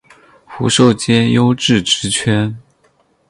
[0.47, 2.55] 福壽街优质职缺